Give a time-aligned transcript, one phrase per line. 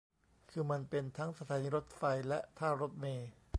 [0.51, 3.29] คือมันเป็นทั้งสถานีรถไฟและท่ารถเมล์